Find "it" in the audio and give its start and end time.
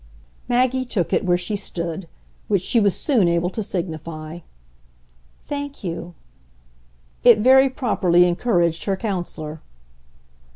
1.13-1.23, 7.23-7.37